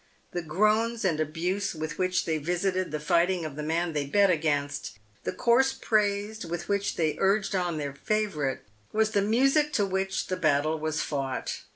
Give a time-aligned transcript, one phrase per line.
[0.31, 4.31] The groans and abuse with which they visited the fighting of the man they bet
[4.31, 8.61] against— the coarse praise with which they urged on their favourite,
[8.91, 11.59] was the music to which the battle was fought.